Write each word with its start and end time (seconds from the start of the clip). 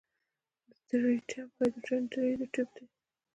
د 0.69 0.71
ټریټیم 0.87 1.47
هایدروجن 1.57 2.01
درې 2.11 2.25
ایزوټوپ 2.29 2.69
دی. 2.75 2.85